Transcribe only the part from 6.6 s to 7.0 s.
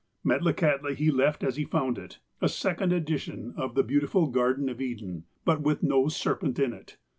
it.